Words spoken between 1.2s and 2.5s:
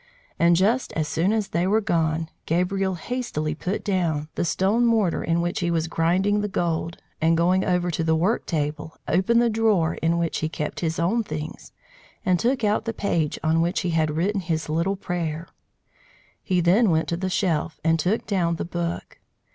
as they were gone,